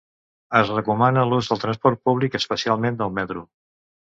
[0.59, 3.45] Es recomana l’ús del transport públic, especialment del metro.